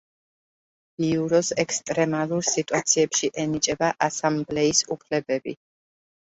[1.03, 5.59] ბიუროს ექსტრემალურ სიტუაციებში ენიჭება ასამბლეის უფლებები.